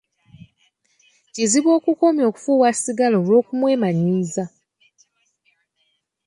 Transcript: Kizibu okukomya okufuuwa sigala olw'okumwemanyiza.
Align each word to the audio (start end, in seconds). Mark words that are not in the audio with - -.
Kizibu 1.33 1.69
okukomya 1.77 2.23
okufuuwa 2.29 2.69
sigala 2.73 3.15
olw'okumwemanyiza. 3.21 4.43